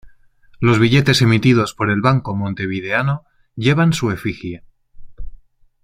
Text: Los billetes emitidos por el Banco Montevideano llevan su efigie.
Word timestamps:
Los 0.59 0.79
billetes 0.79 1.21
emitidos 1.21 1.75
por 1.75 1.91
el 1.91 2.01
Banco 2.01 2.35
Montevideano 2.35 3.23
llevan 3.55 3.93
su 3.93 4.09
efigie. 4.09 4.63